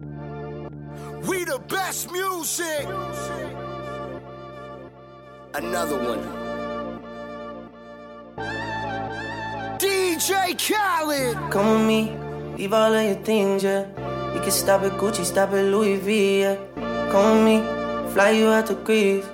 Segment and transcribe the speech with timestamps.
[0.00, 2.86] We the best music.
[5.52, 6.22] Another one.
[9.78, 11.36] DJ Khaled.
[11.50, 12.16] Come with me,
[12.56, 13.84] leave all of your things, yeah.
[14.32, 16.56] We can stop at Gucci, stop at Louis V, yeah.
[17.10, 19.26] Come with me, fly you out to Greece.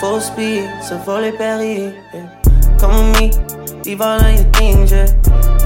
[0.00, 2.76] Full speed, so volley Paris, yeah.
[2.78, 5.12] Come with me, leave all of your things, yeah.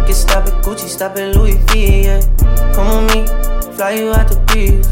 [0.01, 2.21] We can stop at Gucci, stop at Louis V, yeah.
[2.75, 4.87] Come with me, fly you out to Greece.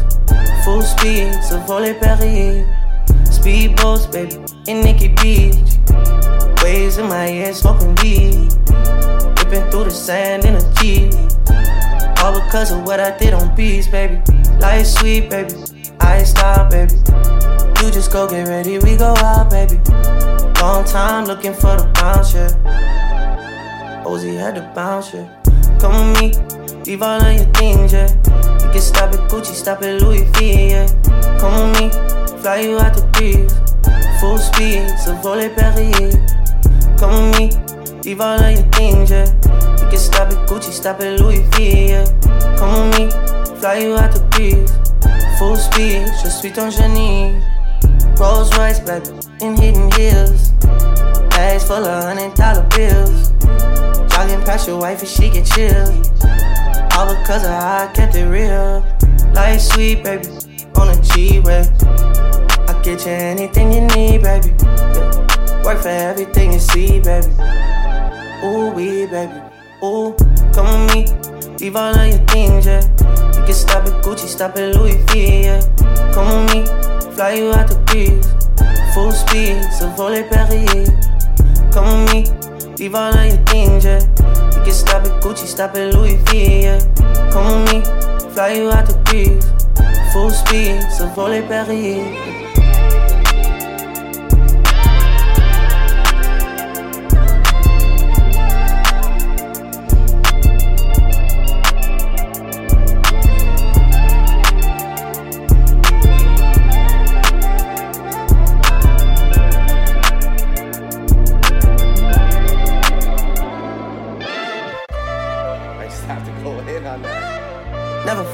[0.63, 2.67] Full speed, so volley Paris.
[3.29, 4.35] Speedboats, baby,
[4.67, 5.55] in Nikki Beach.
[6.63, 8.53] Waves in my head, smoking weed.
[9.37, 11.13] Ripping through the sand in a Jeep.
[12.23, 14.21] All because of what I did on beats, baby.
[14.59, 15.55] Life sweet, baby.
[15.99, 16.93] I stop, baby.
[17.81, 19.79] You just go get ready, we go out, baby.
[20.61, 24.03] Long time looking for the bounce, yeah.
[24.05, 25.40] Ozzy had to bounce, yeah.
[25.81, 28.07] Come with me, leave all of your things, yeah.
[28.61, 30.85] You can stop at Gucci, stop at Louis V, yeah.
[31.39, 33.51] Come with me, fly you out to Greece.
[34.19, 36.15] Full speed, so volley Paris.
[36.99, 39.25] Come with me, leave all of your things, yeah.
[39.81, 42.05] You can stop at Gucci, stop at Louis V, yeah.
[42.59, 44.71] Come with me, fly you out to Greece.
[45.39, 47.41] Full speed, je suis ton génie.
[48.19, 49.01] Rolls Royce, black
[49.41, 50.51] in hidden hills.
[51.31, 53.31] Bags full of hundred dollar bills.
[54.11, 55.89] Jogging past your wife and she get chilled.
[56.93, 58.85] All because of how I kept it real.
[59.33, 60.27] Life sweet, baby,
[60.75, 61.65] on a G-Way.
[62.67, 64.53] I get you anything you need, baby.
[64.59, 65.63] Yeah.
[65.63, 67.27] Work for everything you see, baby.
[68.43, 69.41] Ooh, we, baby.
[69.83, 70.13] Ooh,
[70.53, 71.57] come with me.
[71.59, 72.81] Leave all of your things, yeah.
[73.37, 75.61] You can stop at Gucci, stop at Louis V, yeah.
[76.13, 76.65] Come with me,
[77.15, 78.27] fly you out to Greece.
[78.93, 80.89] Full speed, so volley Paris.
[81.73, 82.25] Come with me,
[82.81, 83.99] leave all of your things, yeah.
[84.57, 86.79] You can stop at Gucci, stop at Louis V, yeah.
[87.31, 89.45] Come with me, fly you out to Greece.
[90.13, 92.40] Full speed, so volley Paris.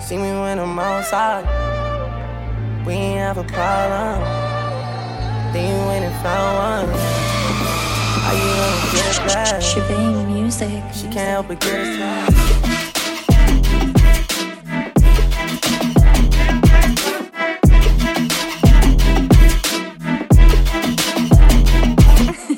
[0.00, 1.44] See me when I'm outside.
[2.86, 4.20] We ain't have a problem.
[5.52, 6.98] Then you went and found one.
[8.24, 9.62] How you gonna get back?
[9.62, 10.82] Shebang music.
[10.92, 11.80] She can't help but get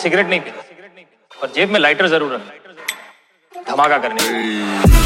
[0.04, 5.02] Cigarette नहीं पीता और जेब में lighter ज़रूर रखता धमाका करने के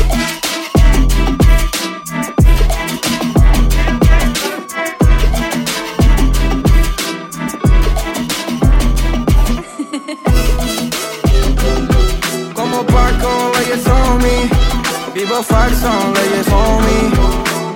[15.44, 16.48] falso, leyes
[16.84, 16.98] me.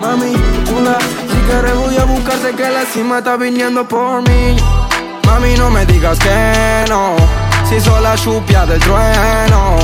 [0.02, 0.34] Mami,
[0.66, 0.98] chula,
[1.30, 4.81] si quieres a buscarte que la cima está viniendo por mí.
[5.32, 7.16] Mami, no me digas que no,
[7.64, 9.78] si soy la chupia del trueno.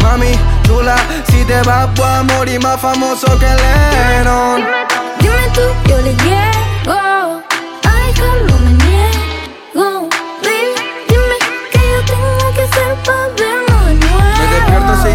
[0.00, 0.94] Mami, chula,
[1.28, 4.64] si te vas voy a morir más famoso que Lennon.
[5.18, 6.65] Dime tú, yo le.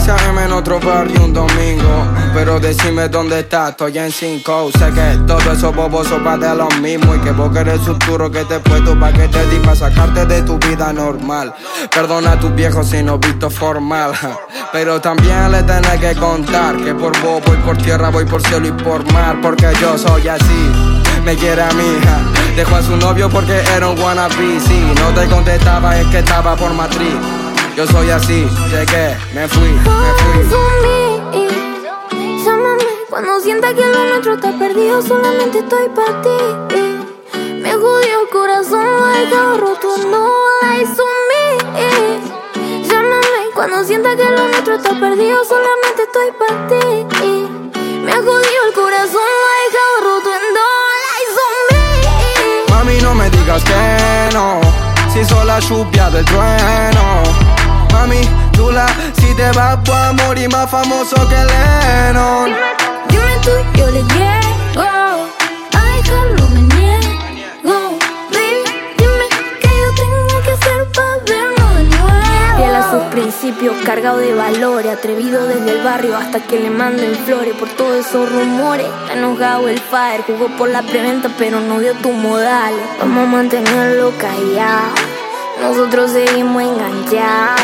[0.07, 2.07] AM en otro barrio un domingo.
[2.33, 4.71] Pero decime dónde estás, estoy en 5.
[4.77, 7.15] Sé que todo eso bobos va de lo mismo.
[7.15, 10.41] Y que vos querés el futuro que te puesto pa' que te di sacarte de
[10.41, 11.53] tu vida normal.
[11.93, 14.13] Perdona a tus viejos si no visto formal.
[14.71, 18.67] Pero también le tenés que contar que por vos voy por tierra, voy por cielo
[18.67, 19.39] y por mar.
[19.41, 20.71] Porque yo soy así.
[21.23, 22.19] Me quiere a mi hija,
[22.55, 24.59] dejó a su novio porque era un wannabe.
[24.59, 27.13] Si no te contestaba, es que estaba por matriz.
[27.81, 30.43] Yo soy así, llegué, me fui, me fui.
[32.45, 36.37] Llámame cuando sienta que lo nuestro está perdido, solamente estoy para ti.
[37.59, 40.29] Me jodió el corazón, lo he roto, no
[40.61, 42.87] lies on me.
[42.87, 47.07] Llámame cuando sienta que lo nuestro está perdido, solamente estoy para ti.
[48.05, 50.67] Me jodió el corazón, lo he roto, no
[51.01, 52.75] lies on me.
[52.75, 54.61] Mami, no me digas que no,
[55.11, 57.60] si soy la lluvia del trueno.
[57.91, 58.21] Mami,
[58.53, 62.45] chula, si te vas a morir más famoso que Lennon.
[62.45, 62.57] Dime,
[63.09, 64.83] dime tú, yo le llego.
[65.73, 67.99] A dejarlo me niego.
[68.31, 68.63] Baby,
[68.97, 69.27] dime
[69.59, 72.55] qué yo tengo que hacer para verlo de nuevo.
[72.57, 77.15] Fiel a sus principios, cargado de valores, atrevido desde el barrio hasta que le manden
[77.25, 78.87] flores por todos esos rumores.
[79.03, 82.81] Está enojado el fire, jugó por la preventa, pero no dio tus modales.
[82.99, 84.93] Vamos a mantenerlo callado.
[85.61, 87.61] Nosotros seguimos enganchados.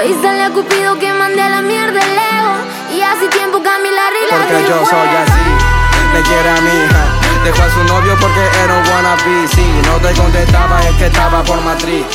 [0.00, 2.54] Avísale a Cupido que mande a la mierda el ego.
[2.96, 7.04] Y hace tiempo Camila arregla Porque yo soy así, le quiere a mi hija.
[7.44, 9.48] Dejó a su novio porque era un wannabe.
[9.48, 12.06] Si no te contestaba, es que estaba por matriz.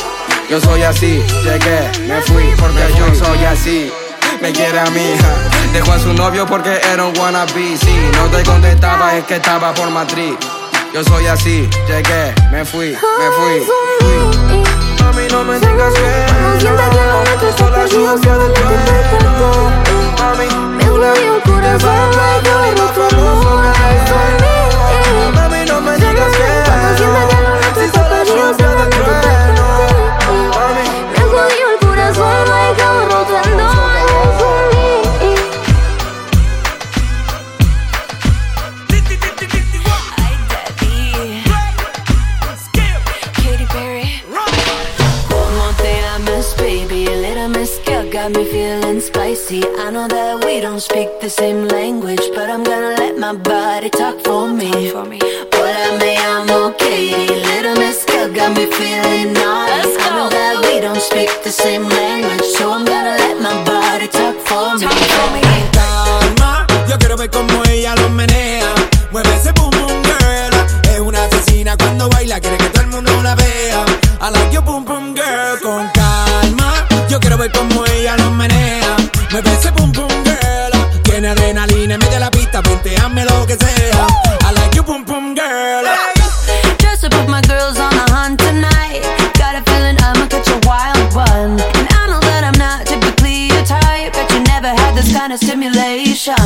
[0.48, 3.92] Yo soy así, llegué, me fui porque yo soy así.
[4.42, 5.34] Me quiere a mi hija.
[5.72, 7.76] Dejó a su novio porque era un wannabe.
[7.76, 10.34] Si no te contestaba, es que estaba por matriz.
[10.92, 13.60] Yo soy así, llegué, me fui, me fui.
[13.60, 14.89] fui.
[15.00, 18.98] Mami, no me digas que no sienta que lo nuestro está perdido lo que te
[20.18, 22.10] Mami, me volvió el corazón
[22.44, 22.70] yo le
[25.34, 26.48] Mami, no me digas que
[26.80, 29.49] no sienta que lo nuestro está
[50.80, 54.70] don't speak the same language, but I'm gonna let my body talk for me.
[54.90, 57.26] Hola, me llamo Katie.
[57.28, 59.92] Little mezcal got me feeling naughty.
[60.00, 64.08] I know that we don't speak the same language, so I'm gonna let my body
[64.08, 64.86] talk for me.
[65.76, 66.66] calma.
[66.88, 68.72] Yo quiero ver cómo ella lo menea.
[69.10, 70.54] Mueve ese boom boom girl.
[70.90, 73.84] Es una asesina cuando baila, quiere que todo el mundo la vea.
[74.22, 75.58] I like your boom boom girl.
[75.62, 76.86] Con calma.
[77.10, 78.96] Yo quiero ver cómo ella lo menea.
[79.30, 80.09] Mueve ese boom boom
[82.80, 84.06] ponteame lo que sea.
[84.42, 85.84] I like you, boom boom girl.
[86.78, 89.02] Just to put my girls on the hunt tonight.
[89.34, 91.60] Got a feeling I'ma catch a wild one.
[91.60, 95.32] And I know that I'm not typically your type, but you never had this kind
[95.32, 96.36] of stimulation.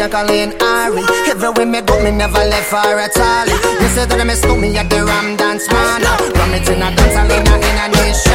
[0.00, 1.02] She Jacqueline Ari.
[1.28, 3.46] Everywhere me go, me never left her at all.
[3.82, 6.00] You say that I miss me at the Ram Dance Man.
[6.00, 8.29] Ram it in a dance, I in a nation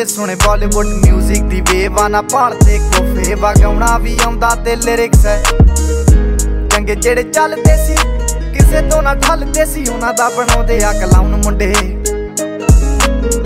[0.00, 4.76] ਮੁੰਡਿਆਂ ਦੇ ਸੁਣੇ ਬਾਲੀਵੁੱਡ 뮤직 ਦੀ wave ਆ, ਨਾ ਭਾਲਦੇ ਕੋਫੇ ਵਗਾਉਣਾ ਵੀ ਆਉਂਦਾ ਤੇ
[4.76, 5.42] lyrics ਹੈ
[6.70, 7.96] ਚੰਗੇ ਜਿਹੜੇ ਚੱਲਦੇ ਸੀ,
[8.54, 11.72] ਕਿਸੇ ਤੋਂ ਨਾ ਠੱਲਦੇ ਸੀ, ਉਹਨਾਂ ਦਾ ਬਣਾਉਂਦੇ ਆ ਕਲਾਉਨ ਮੁੰਡੇ।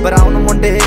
[0.02, 0.78] ਬਰਾਉਨ ਮੁੰਡੇ।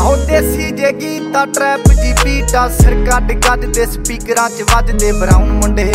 [0.00, 5.52] ਆਉ ਦੇਸੀ ਜੇ ਗੀਤਾ ਟਰੈਪ ਜੀ ਬੀਟਾ ਸਿਰ ਕੱਢ ਕੱਢ ਦੇ ਸਪੀਕਰਾਂ 'ਚ ਵੱਜਦੇ ਬਰਾਉਨ
[5.52, 5.92] ਮੁੰਡੇ।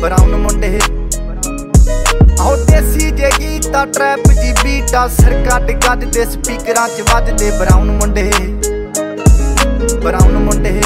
[0.00, 0.78] ਬਰਾਉਨ ਮੁੰਡੇ।
[2.40, 7.90] ਆਉ ਦੇਸੀ ਜੇ ਗੀਤਾ ਟਰੈਪ ਜੀ ਬੀਟਾ ਸਿਰ ਕੱਢ ਕੱਢ ਦੇ ਸਪੀਕਰਾਂ 'ਚ ਵੱਜਦੇ ਬਰਾਉਨ
[7.90, 8.30] ਮੁੰਡੇ।
[10.04, 10.82] ਬਰਾਉਨ ਮੁੰਡੇ।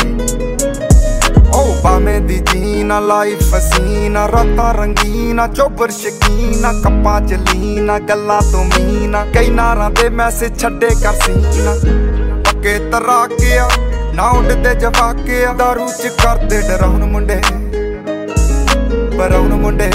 [1.55, 8.65] ਓ ਬਾਵੇਂ ਦੀ ਜੀਨਾ ਲਾਈਫ ਹਸੀਨਾ ਰਾਤਾਂ ਰੰਗੀਨਾ ਚੋਬਰ ਸ਼ਕੀਨਾ ਕੱਪਾਂ ਚ ਲੀਨਾ ਗੱਲਾਂ ਤੋਂ
[8.65, 11.75] ਮੀਨਾ ਕਈ ਨਾਰਾਂ ਦੇ ਮੈਸੇਜ ਛੱਡੇ ਕਰ ਸੀਨਾ
[12.41, 13.69] ਪੱਕੇ ਤਰਾਕਿਆ
[14.15, 17.41] ਨਾ ਉੱਡਦੇ ਜਵਾਕਿਆ ਦਾਰੂ ਚ ਕਰਦੇ ਡਰਾਉਣ ਮੁੰਡੇ।
[19.17, 19.91] ਬਰਾਉਣ ਮੁੰਡੇ।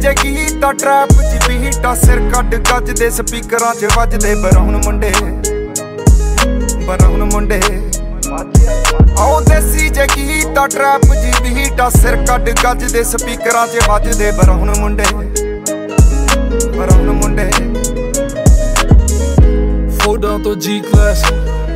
[0.00, 5.12] ਦੇਸੀ ਜਗੀ ਤਾਂ ਟਰੈਪ ਜੀ ਬੀਟਾ ਸਿਰ ਕੱਢ ਗੱਜ ਦੇ ਸਪੀਕਰਾਂ 'ਚ ਵੱਜਦੇ ਬਰਾਉਣ ਮੁੰਡੇ।
[6.86, 7.60] ਬਰਾਉਣ ਮੁੰਡੇ।
[9.18, 14.72] ਆਉ ਦੇਸੀ ਜਗੀ ਤਾਂ ਟਰੈਪ ਜੀ ਬੀਟਾ ਸਿਰ ਕੱਢ ਗੱਜ ਦੇ ਸਪੀਕਰਾਂ 'ਚ ਵੱਜਦੇ ਬਰਾਉਣ
[14.78, 15.04] ਮੁੰਡੇ।
[16.78, 17.50] ਬਰਾਉਣ ਮੁੰਡੇ।
[19.98, 21.24] ਫੋਡਾਂ ਤੋਂ ਜੀ ਕਲਾਸ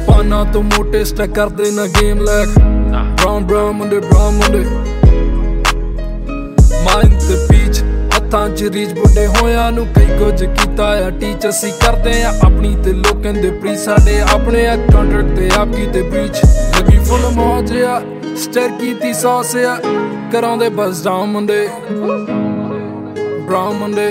[0.07, 4.65] ਪਾਨਾ ਤੋਂ ਮੋਟੇ ਸਟੈਕ ਕਰਦੇ ਨਾ ਗੇਮ ਲੈਕ ਬ੍ਰਾਊਨ ਬ੍ਰਾਊਨ ਮੁੰਡੇ ਬ੍ਰਾਊਨ ਮੁੰਡੇ।
[6.85, 7.44] ਮਾਈਂਡ ਤੇ
[8.35, 12.75] ਹੱਥਾਂ 'ਚ ਰੀਚ ਬੁੱਢੇ ਹੋਇਆਂ ਨੂੰ ਕਈ ਕੁਝ ਕੀਤਾ ਆ। ਟੀਚਰ ਸੀ ਕਰਦੇ ਆ ਆਪਣੀ
[12.85, 16.41] ਤੇ ਲੋਕਾਂ ਦੇ ਪ੍ਰੀ ਸਾਡੇ ਆਪਣੇ ਆ ਕੰਟਰੈਕਟ ਤੇ ਆਪ ਕੀ ਤੇ ਬ੍ਰੀਚ
[16.79, 18.01] ਲੱਗੀ ਫੁੱਲ ਮੌਜ ਆ
[18.37, 19.77] ਸਟਰ ਕੀਤੀ ਸੌਸ ਆ।
[20.33, 21.69] ਕਰਾਉਂਦੇ ਬਸ ਡਾਊਨ ਮੁੰਡੇ।
[23.47, 24.11] ਬ੍ਰਾਊਨ ਮੁੰਡੇ।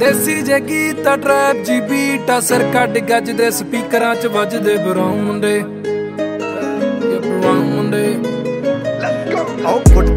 [0.00, 5.62] ਦੇਸੀ ਜੇ ਗੀਤ ਟਰੈਪ ਜੀ ਬੀਟ ਅਸਰ ਕੱਢ ਗੱਜ ਦੇ ਸਪੀਕਰਾਂ 'ਚ ਵੱਜਦੇ ਬਰਾਉਨ ਮੁੰਡੇ।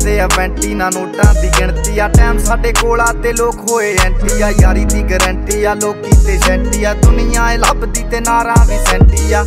[0.06, 3.72] ਆਉ ਫੁੱਟਦੇ ਆ ਵੈਂਟੀ ਨਾ ਨੋਟਾਂ ਦੀ ਗਿਣਤੀ ਆ। ਟਾਈਮ ਸਾਡੇ ਕੋਲ ਆ ਤੇ ਲੋਕ
[3.72, 8.20] ਹੋਏ ਐਂਟੀ ਆ। ਯਾਰੀ ਦੀ ਗਾਰੰਟੀ ਆ, ਲੋਕੀ ਤੇ ਸੈਂਟੀ ਆ। ਦੁਨੀਆ ਏ ਲੱਭਦੀ ਤੇ
[8.20, 9.44] ਨਾਰਾਂ ਵੀ ਸੈਂਟੀ ਆ।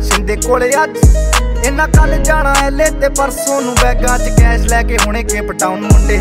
[0.00, 0.96] ਸਿੰਦੇ ਕੋਲੇ ਅੱਜ,
[1.66, 5.80] ਇਹਨਾਂ ਕੱਲ ਜਾਣਾ ਐਲੇ ਤੇ ਪਰਸੋਂ ਨੂੰ ਬੈਗਾਂ 'ਚ ਕੈਸ਼ ਲੈ ਕੇ ਹੁਣੇ ਕੇ ਪਟਾਉਣ
[5.80, 6.18] ਮੁੰਡੇ।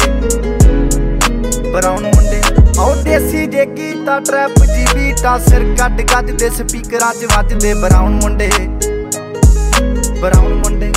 [1.71, 2.41] ਬਰਾਉਨ ਮੁੰਡੇ।
[2.79, 8.19] ਆਉ ਦੇਸੀ ਜੇ ਗੀਤਾ ਟਰੈਪ ਜੀ ਬੀਟਾ ਸਿਰ ਕੱਢ ਗੱਜ ਦੇ ਸਪੀਕਰਾਂ 'ਚ ਵੱਜਦੇ ਬਰਾਉਨ
[8.23, 8.51] ਮੁੰਡੇ।
[10.21, 10.91] ਬਰਾਉਨ ਮੁੰਡੇ।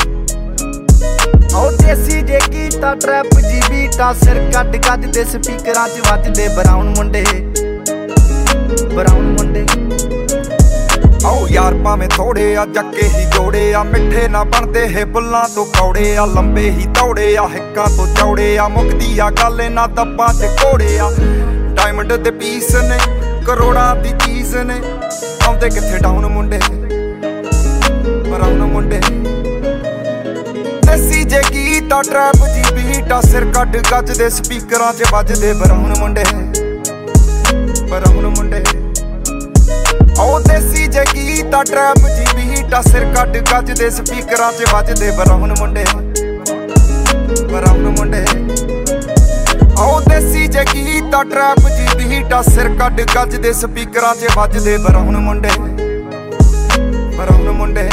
[1.54, 6.95] ਉਹ ਦੇਸੀ ਜੇ ਕੀਤਾ ਟਰੈਪ ਜੀ ਬੀਟਾ ਸਿਰ ਕੱਟ ਕੱਟ ਦੇ ਸਪੀਕਰਾਂ 'ਚ ਵੱਜਦੇ ਬਰਾਉਨ
[6.97, 7.25] ਮੁੰਡੇ।
[8.95, 9.66] ਬਰਾਉਨ ਮੁੰਡੇ।
[11.26, 15.66] ਆਓ ਯਾਰ ਭਾਵੇਂ ਥੋੜੇ ਆ, ਜੱਕੇ ਹੀ ਜੋੜੇ ਆ, ਮਿੱਠੇ ਨਾ ਬਣਦੇ ਹੈ ਬੁੱਲਾਂ ਤੋਂ
[15.66, 20.35] ਕੌੜੇ ਆ, ਲੰਬੇ ਹੀ ਤੌੜੇ ਆ, ਹਿੱਕਾਂ ਤੋਂ ਚੌੜੇ ਆ ਮੁਕਦੀ ਆ, ਗੱਲ ਨਾ ਦੱਬਾਂ
[20.35, 21.11] 'ਚ ਕੋੜੇ ਆ।
[21.75, 22.99] ਡਾਇਮੰਡ ਦੇ ਪੀਸ ਨੇ,
[23.47, 24.80] ਕਰੋੜਾਂ ਦੀ ਚੀਜ਼ ਨੇ।
[25.47, 26.61] ਆਉਂਦੇ ਕਿੱਥੇ ਡਾਊਨ ਮੁੰਡੇ?
[28.30, 29.00] ਬਰਾਉਨ ਮੁੰਡੇ।
[31.91, 36.25] ਬੀਟਾ ਟਰੈਪ ਦੀ ਬੀਟਾ ਸਿਰ ਕੱਢ ਗੱਜ ਦੇ ਸਪੀਕਰਾਂ 'ਚ ਵੱਜਦੇ ਬਰਾਉਨ ਮੁੰਡੇ।
[37.91, 38.63] ਬਰਾਉਨ ਮੁੰਡੇ।
[40.21, 45.55] ਉਹ ਦੇਸੀ ਜੇ ਗੀਤਾ ਟਰੈਪ ਦੀ ਬੀਟਾ ਸਿਰ ਕੱਢ ਗੱਜ ਦੇ ਸਪੀਕਰਾਂ 'ਚ ਵੱਜਦੇ ਬਰਾਉਨ
[45.59, 45.85] ਮੁੰਡੇ।
[47.53, 48.25] ਬਰਾਉਨ ਮੁੰਡੇ।
[49.79, 55.17] ਉਹ ਦੇਸੀ ਜੇ ਗੀਤਾ ਟਰੈਪ ਦੀ ਬੀਟਾ ਸਿਰ ਕੱਢ ਗੱਜ ਦੇ ਸਪੀਕਰਾਂ 'ਚ ਵੱਜਦੇ ਬਰਾਉਨ
[55.17, 55.50] ਮੁੰਡੇ।
[57.17, 57.89] ਬਰਾਉਨ ਮੁੰਡੇ।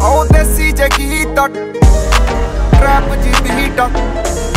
[0.00, 1.48] ਉਹ ਦੇਸੀ ਜੇ Gita
[2.88, 4.47] rap with the heater.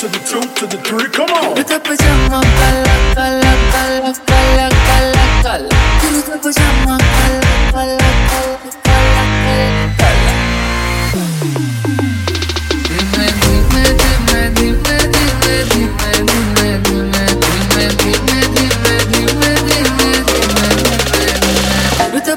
[0.00, 1.54] to the two, the three, come on.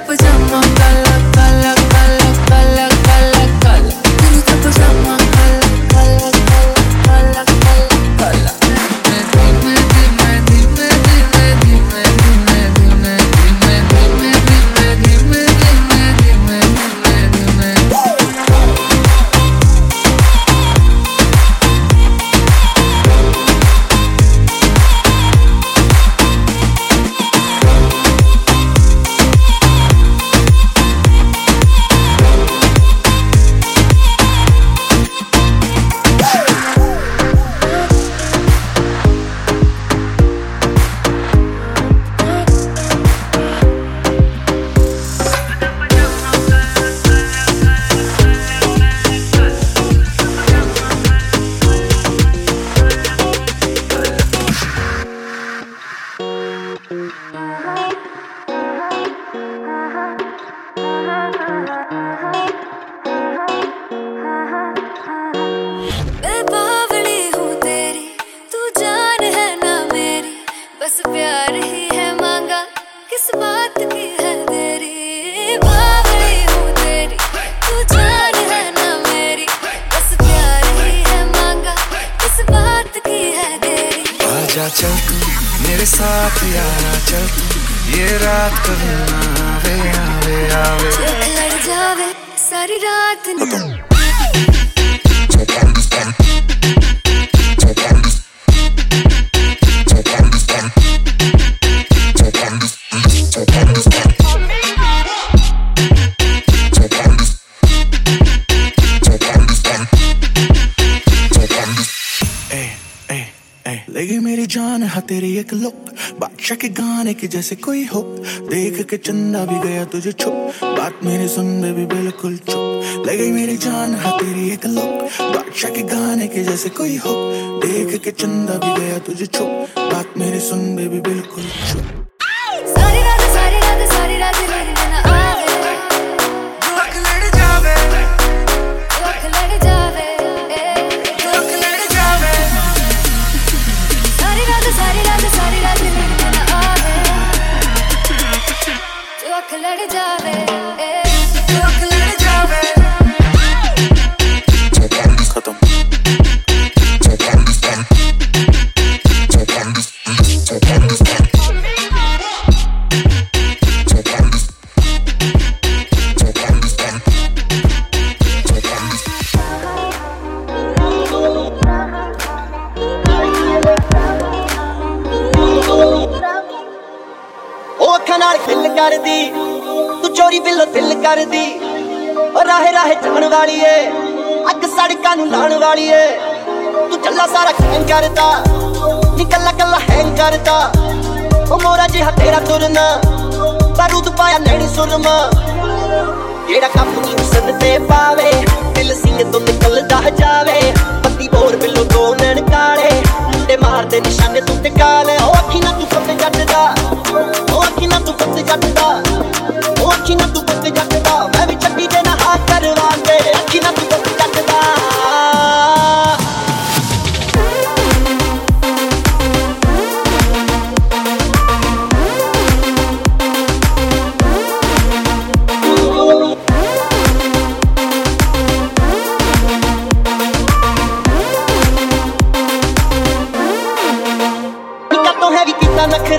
[0.05, 0.32] Pajama,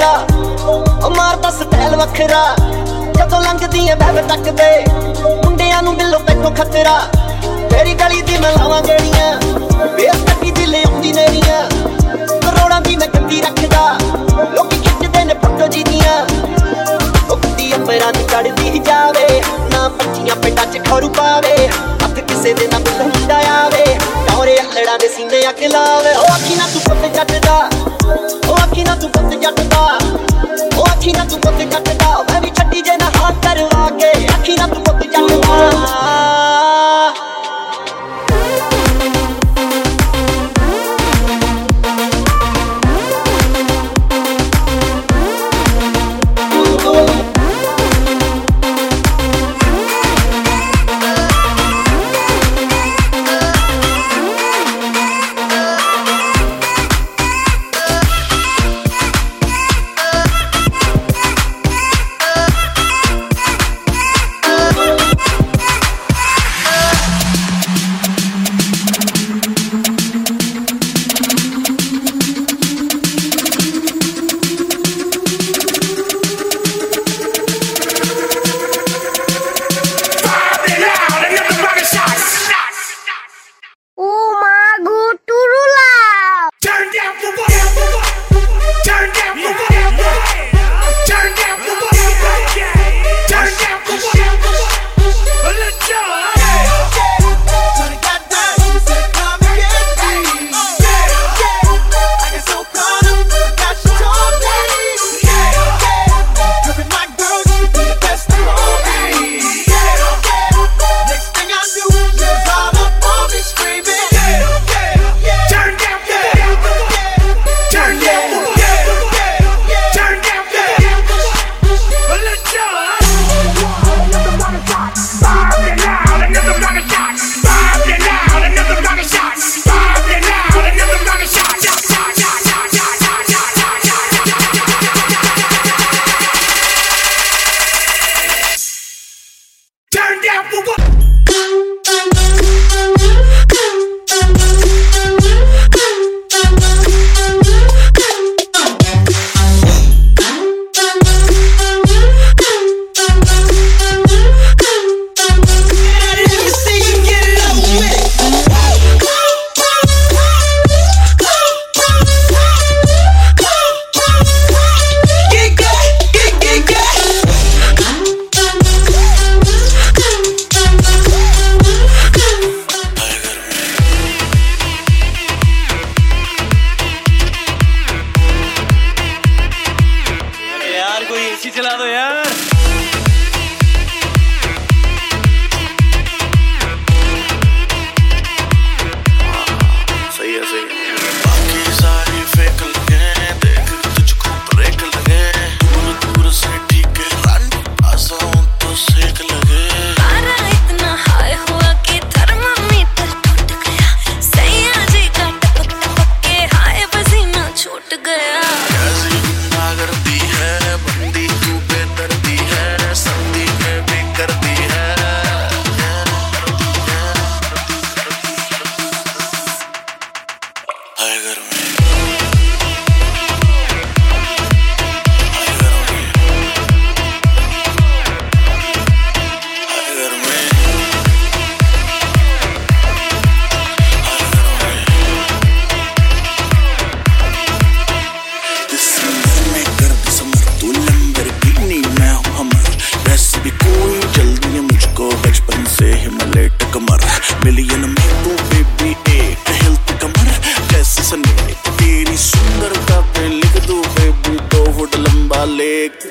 [0.05, 2.45] ਵੱਖਰਾ। ਉਹ ਮਾਰਦਾ ਸਟਾਈਲ ਵੱਖਰਾ।
[3.17, 4.71] ਜਦੋਂ ਲੰਘਦੀ ਐ ਬੈਬ ਤੱਕਦੇ
[5.45, 6.99] ਮੁੰਡਿਆਂ ਨੂੰ ਮਿਲੋ ਪੈਟੋ ਖਤਰਾ।
[7.71, 9.33] ਤੇਰੀ ਗਲੀ ਦੀ ਮੈਂ ਲਾਵਾਂ ਗੇੜੀਆਂ
[9.97, 11.63] ਬੇਸ ਕੱਟੀ ਦਿਲ ਆਉਂਦੀ ਨੇਰੀਆਂ
[12.43, 13.99] ਕਰੋੜਾਂ ਦੀ ਮੈਂ ਗੱਡੀ ਰੱਖਦਾ,
[14.55, 16.19] ਲੋਕੀ ਖਿੱਚਦੇ ਨੇ ਫੋਟੋ ਜੀਦੀਆਂ
[17.31, 21.69] ਉਹ ਕੁੱਤੀ ਅੰਬਰਾਂ ਦੀ ਚੜਦੀ ਜਾਵੇ, ਨਾ ਪੱਚੀਆਂ ਪਿੰਡਾਂ 'ਚ ਖਰੂ ਪਾਵੇ।
[22.05, 23.85] ਅੱਧ ਕਿਸੇ ਦੇ ਨਾ ਮਿਲ ਹੁੰਦਾ ਆਵੇ
[24.29, 27.59] ਟੌਰੇ ਹਲੜਾ ਦੇ ਸੀਨੇ ਅੱਗ ਲਾਵੇ। ਉਹ ਅੱਖੀ ਨਾ ਤੂੰ ਪੁੱਤ ਜੱਟ ਦਾ
[28.49, 29.99] ਉਹ ਅੱਖੀ ਨਾ ਤੂੰ ਪੁੱਤ ਜੱਟ ਦਾ।
[30.77, 34.13] ਉਹ ਅੱਖੀ ਨਾ ਤੂੰ ਪੁੱਤ ਜੱਟ ਦਾ। ਮੈਂ ਵੀ ਛੱਡੀ ਜੇ ਨਾ ਹੱਥ ਕਰਵਾ ਕੇ।
[34.27, 36.34] ਅੱਖੀ ਨਾ ਤੂੰ ਪੁੱਤ ਜੱਟ ਦਾ।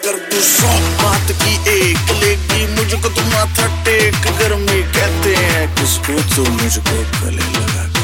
[0.06, 0.70] कर दू। सौ
[1.02, 7.48] बात की एक लेगी मुझको तुम माथा टेक। गर्मी कहते हैं किसको तो मुझको गले
[7.56, 8.03] लगा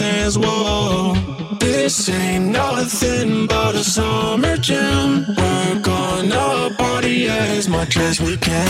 [0.00, 0.36] intense.
[0.36, 1.14] Whoa,
[1.60, 5.24] this ain't nothing but a summer jam.
[5.28, 8.66] We're gonna party as much as we can.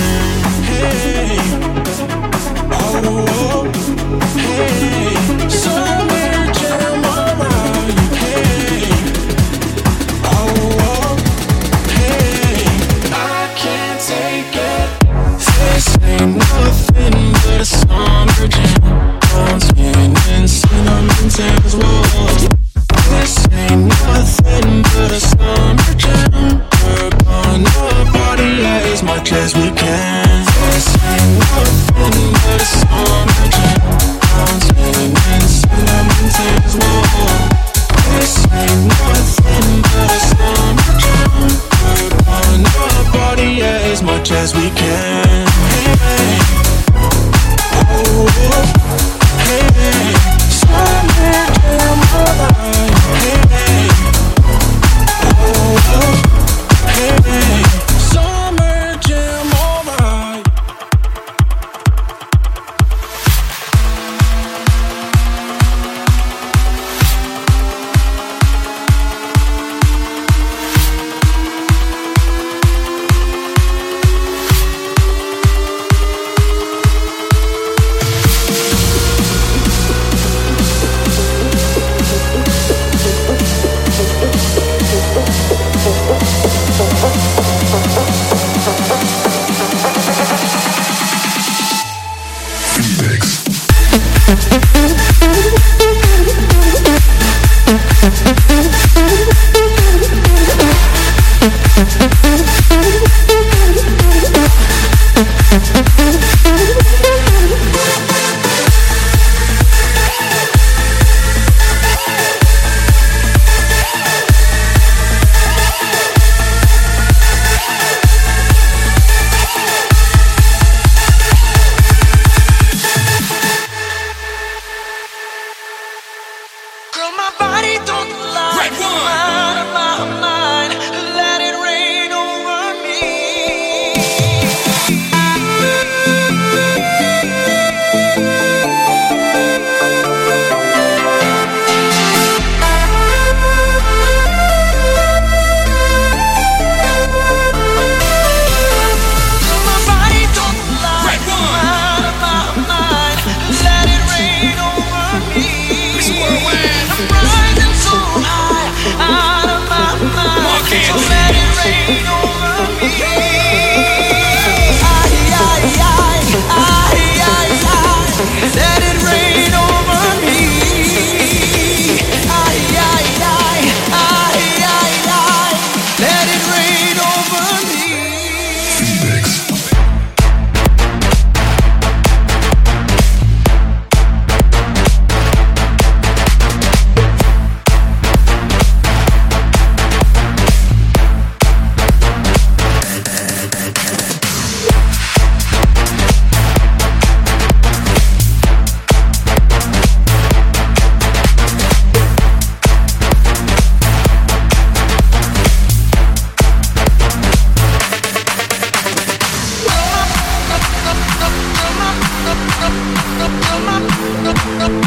[0.65, 1.37] Hey,
[2.73, 3.65] oh, oh
[4.37, 6.24] hey, summer.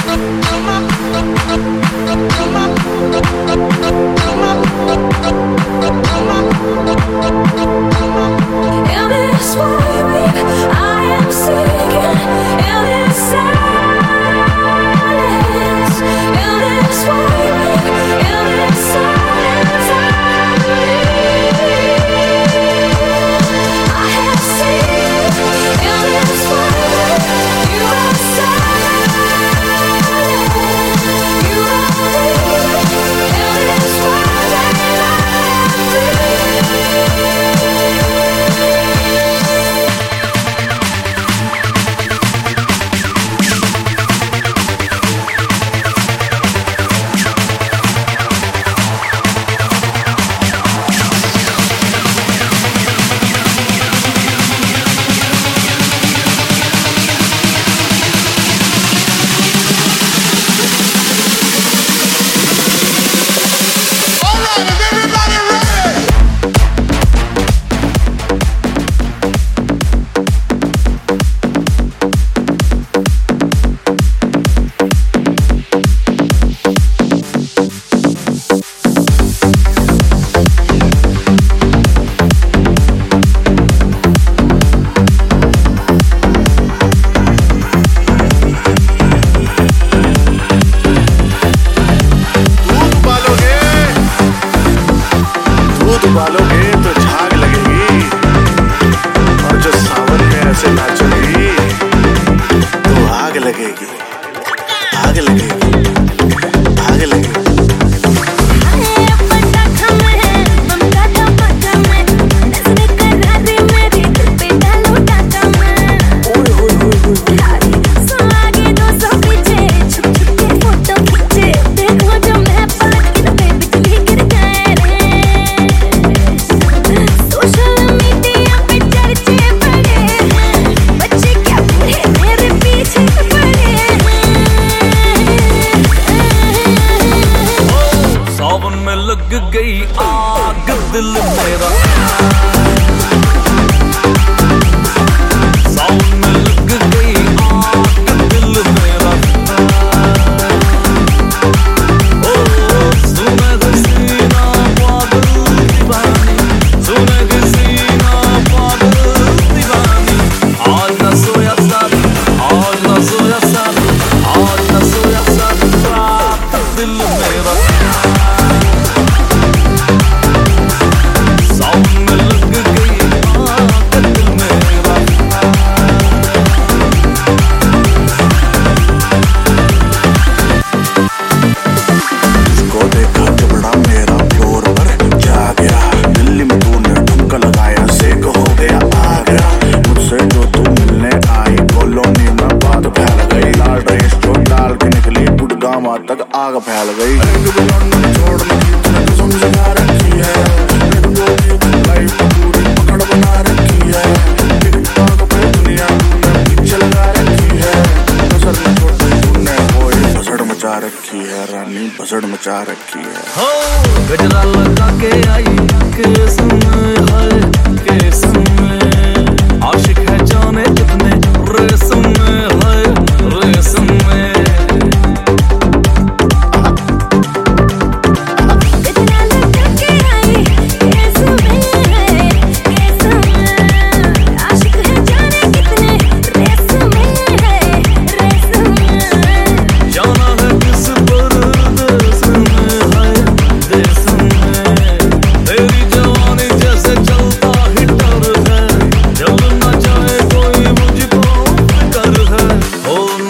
[0.07, 0.15] In
[9.09, 10.37] this moment,
[10.73, 13.06] I am sinking.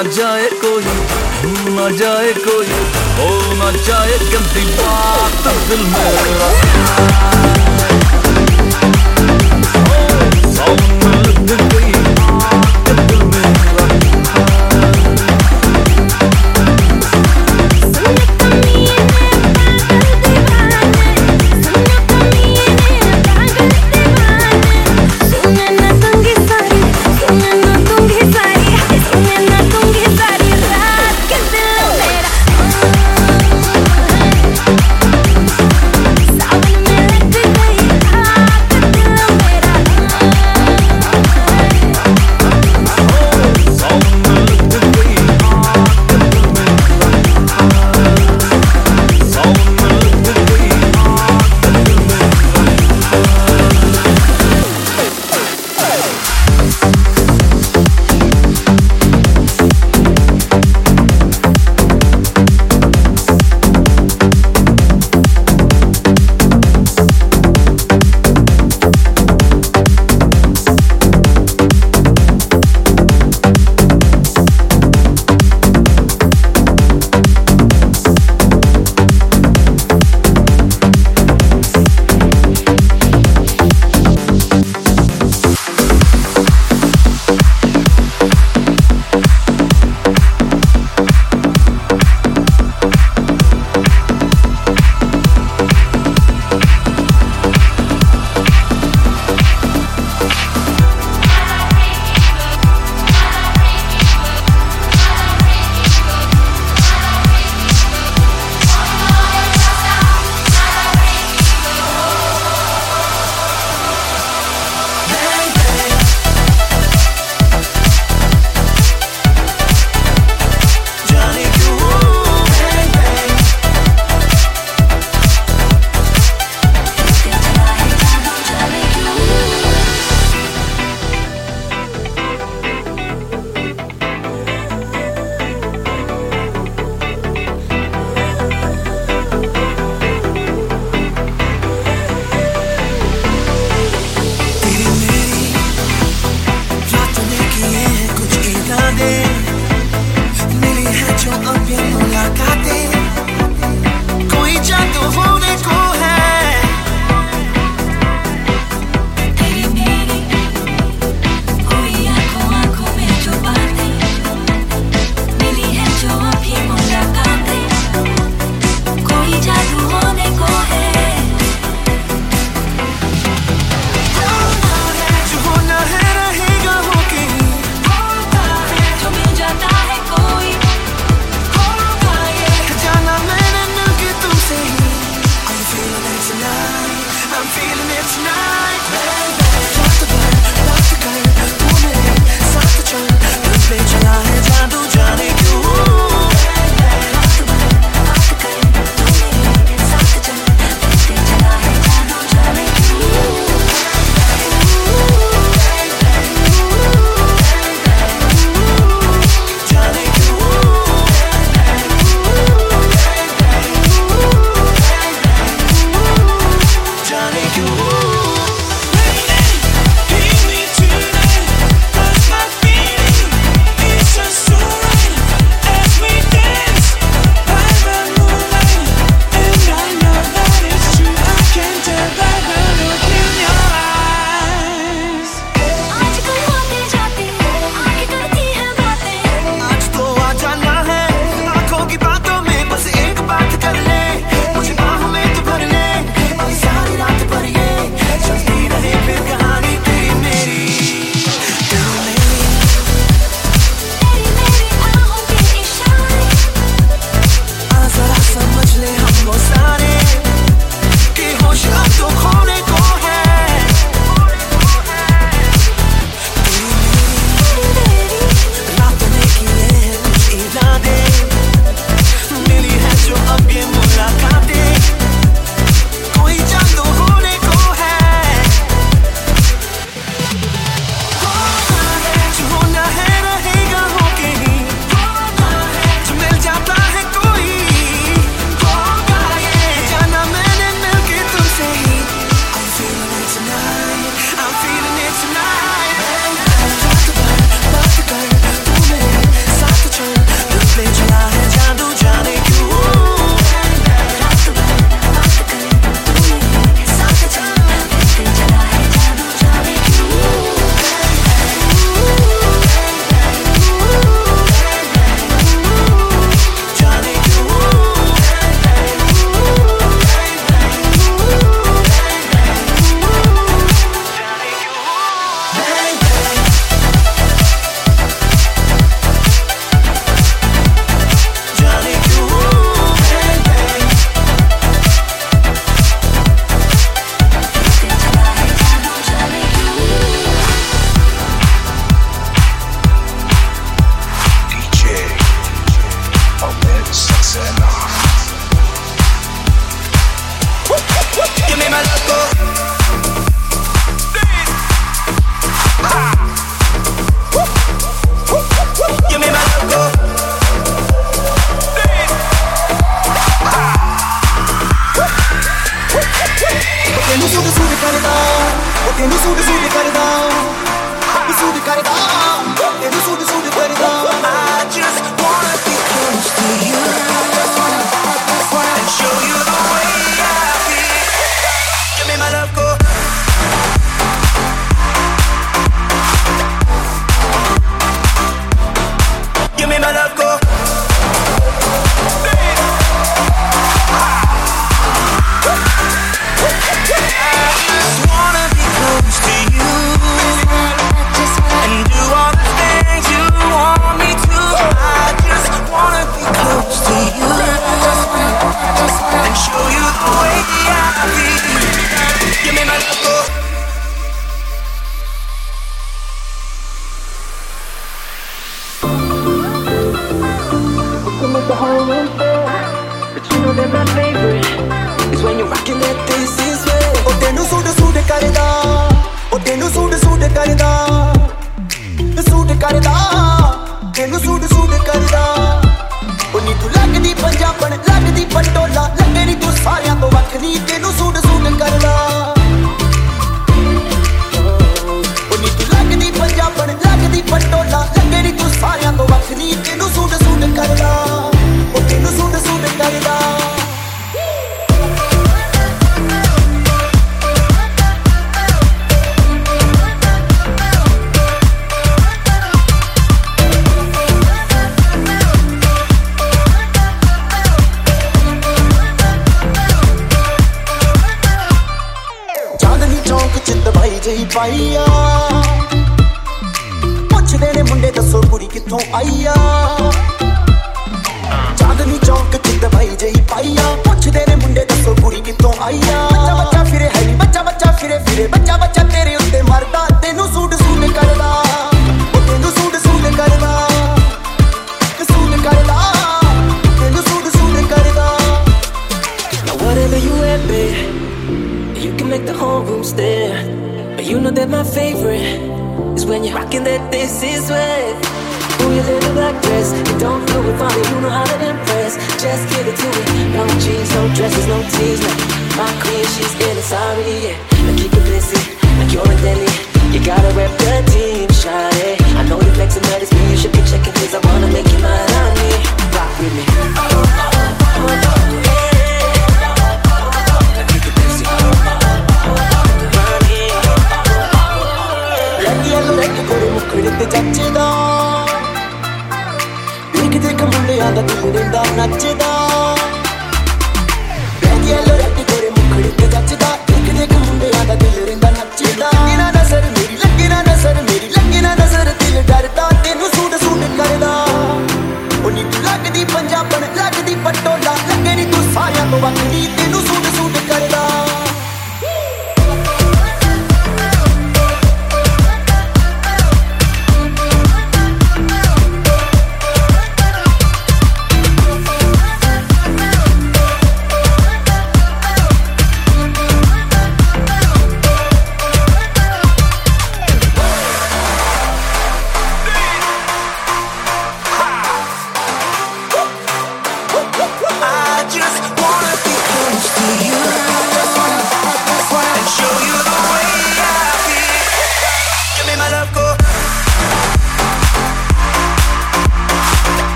[0.00, 0.82] ना जाए कोई
[1.40, 2.66] भूल ना जाए कोई
[3.18, 3.28] हो
[3.60, 6.48] ना जाए गंदी बात दिल मेरा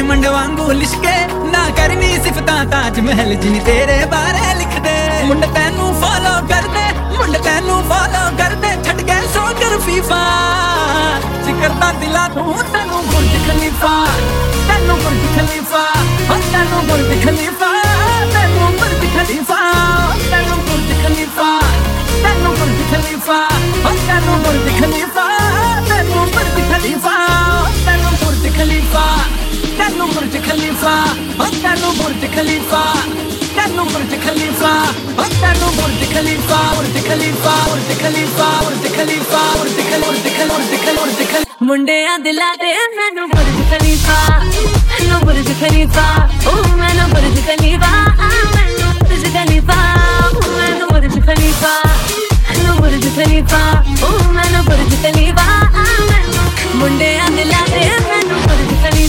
[0.00, 1.10] ਡਾਇਮੰਡ ਵਾਂਗੂ ਲਿਸ਼ਕੇ
[1.44, 4.92] ਨਾ ਕਰਨੀ ਸਿਫਤਾਂ ਤਾਜ ਮਹਿਲ ਜਿਨੀ ਤੇਰੇ ਬਾਰੇ ਲਿਖਦੇ
[5.24, 10.20] ਮੁੰਡ ਤੈਨੂੰ ਫਾਲੋ ਕਰਦੇ ਮੁੰਡ ਤੈਨੂੰ ਫਾਲੋ ਕਰਦੇ ਛੱਡ ਗਏ ਸੋਕਰ ਫੀਫਾ
[11.44, 13.92] ਜ਼ਿਕਰ ਦਾ ਦਿਲਾ ਤੂੰ ਤੈਨੂੰ ਗੁਰਜ ਖਲੀਫਾ
[14.68, 15.84] ਤੈਨੂੰ ਗੁਰਜ ਖਲੀਫਾ
[16.28, 17.70] ਹਾਂ ਤੈਨੂੰ ਗੁਰਜ ਖਲੀਫਾ
[18.32, 19.60] ਤੈਨੂੰ ਗੁਰਜ ਖਲੀਫਾ
[20.30, 21.50] ਤੈਨੂੰ ਗੁਰਜ ਖਲੀਫਾ
[22.22, 23.36] ਤੈਨੂੰ ਗੁਰਜ ਖਲੀਫਾ
[23.84, 25.39] ਹਾਂ ਤੈਨੂੰ Burj Khalifa
[29.90, 30.92] Kanu Burj Khalifa,
[31.62, 32.82] Kanu Burj Khalifa,
[33.56, 34.70] Kanu Burj Khalifa,
[35.42, 40.94] Kanu Burj Khalifa, Burj Khalifa, Burj Khalifa, Burj Khalifa, Burj Khalifa, Burj Khalifa, Burj Khalifa,
[40.94, 41.46] Burj Khalifa.
[41.68, 46.06] मुंडे दिला दे मैनू बुर्ज खलीफा मैनू बुर्ज खलीफा
[46.50, 47.90] ओ मैनू बुर्ज खलीफा
[48.54, 49.78] मैनू बुर्ज खलीफा
[50.60, 51.72] मैनू बुर्ज खलीफा
[52.48, 53.62] मैनू बुर्ज खलीफा
[54.06, 55.48] ओ मैनू बुर्ज खलीफा
[56.80, 58.69] मुंडे दिला दे मैनू बुर्ज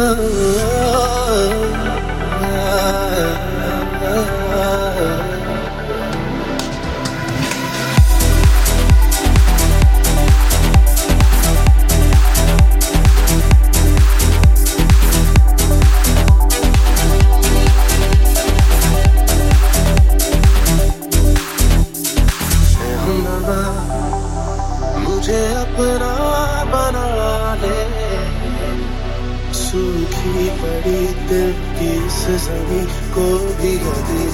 [0.00, 1.17] oh.
[32.27, 32.85] की इस जमी
[33.15, 33.25] को
[33.57, 33.77] भी
[34.07, 34.26] दे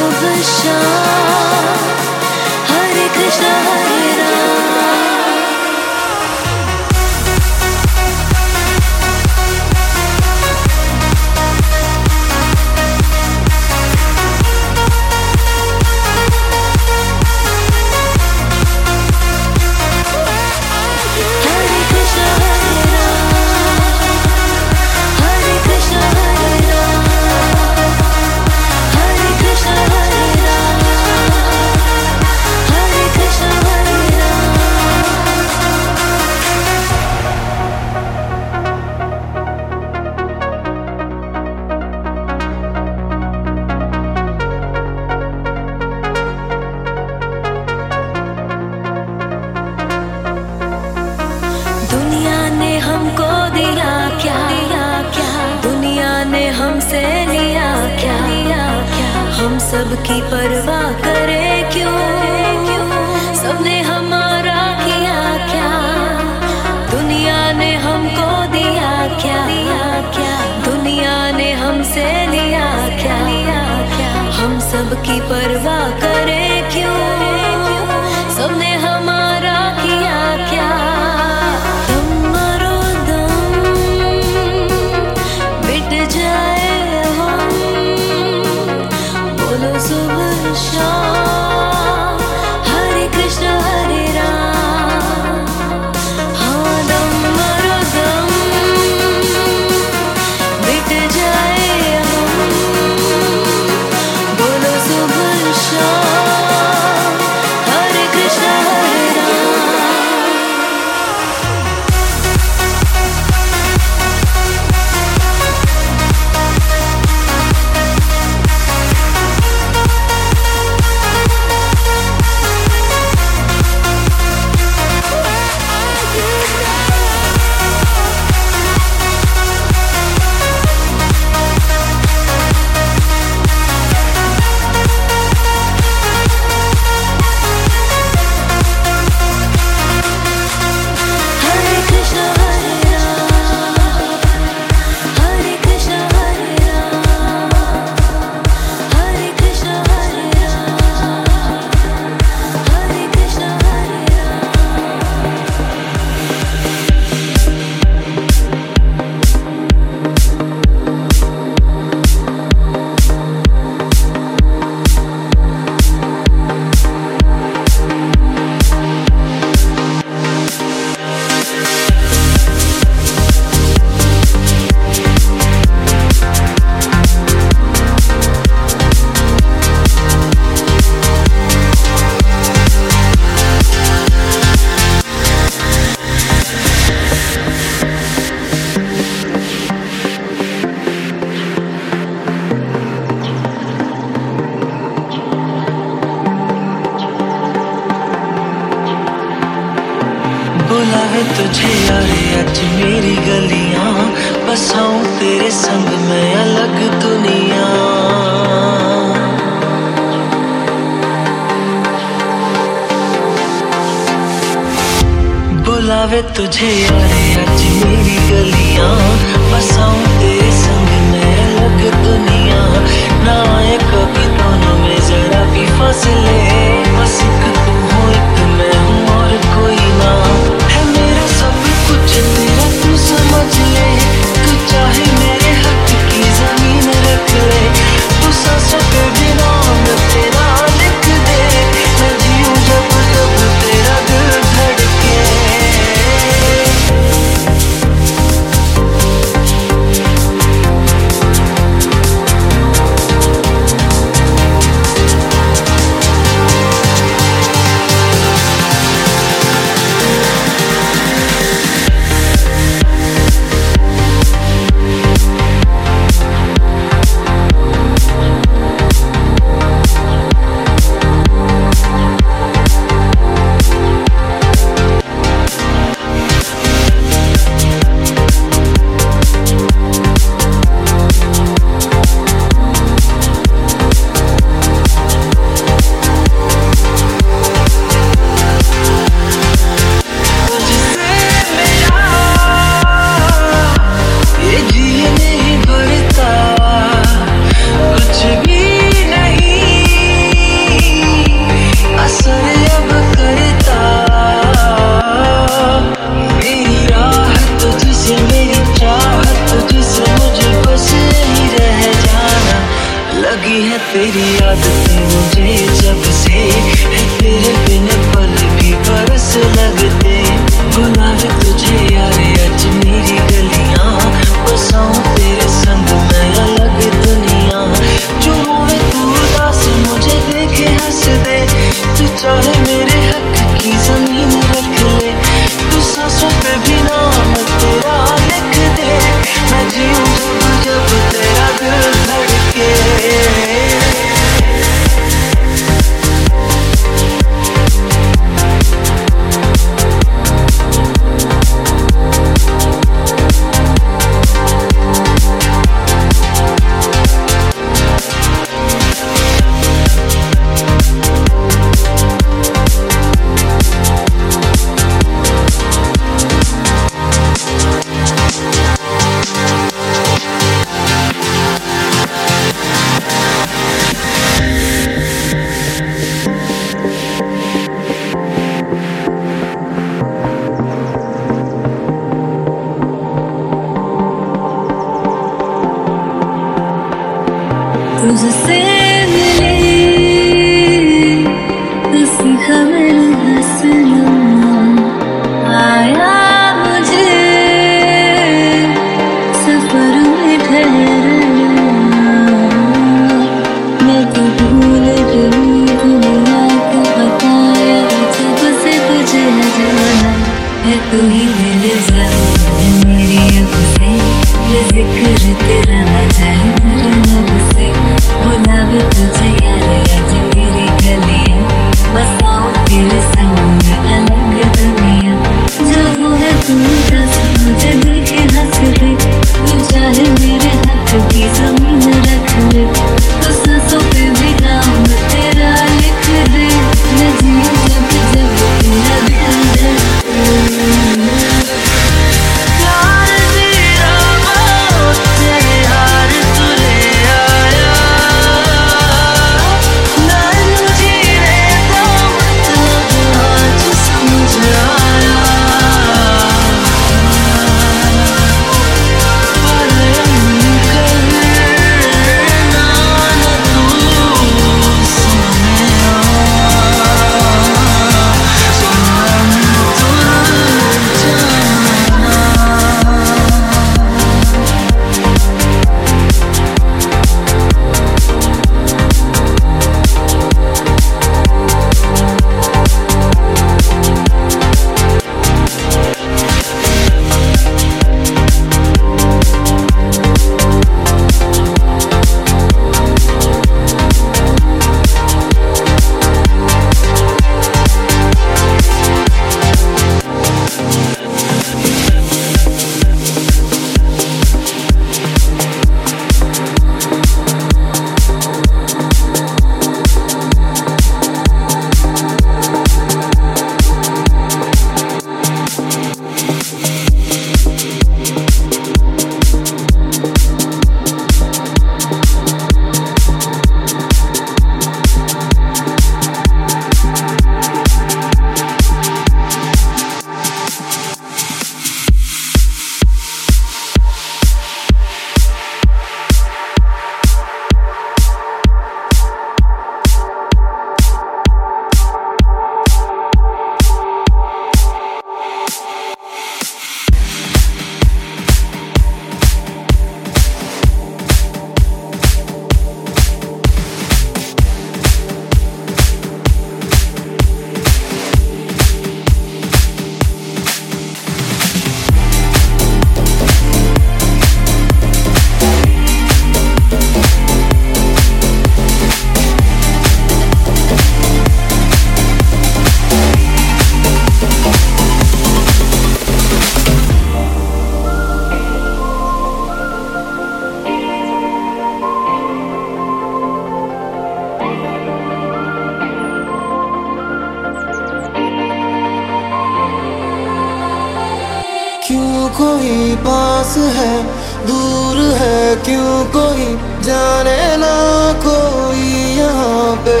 [596.12, 596.46] कोई
[596.82, 597.74] जाने ना
[598.22, 598.84] कोई
[599.16, 600.00] यहाँ पे।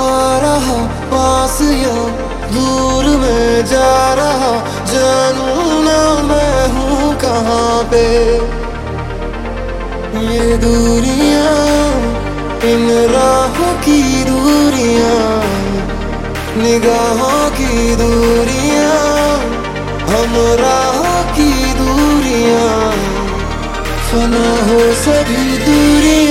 [0.00, 0.78] आ रहा
[1.10, 1.96] पास या
[2.48, 4.52] दूर में जा रहा,
[4.92, 8.04] जानू ना मैं हूँ कहाँ पे।
[10.28, 11.56] ये दूरियाँ,
[12.70, 15.18] इन राहों की दूरियाँ,
[16.56, 18.96] निगाहों की दूरियाँ,
[20.08, 21.07] हम राहों
[22.38, 22.90] दुनिया
[24.08, 26.27] फना हो सभी दूरी।